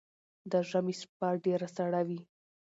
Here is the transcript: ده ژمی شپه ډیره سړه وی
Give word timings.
ده 0.49 0.59
ژمی 0.69 0.93
شپه 1.01 1.27
ډیره 1.45 1.67
سړه 1.75 2.01
وی 2.07 2.21